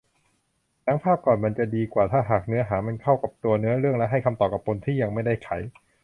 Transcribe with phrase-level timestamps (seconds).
[0.83, 5.49] หนังภาคก่อนมันจะดีกว่าถ้าหากเนื้อหามันเข้ากับตัวเนื้อเรื่องและให้คำตอบกับปมที่ยังไม่ได้ไข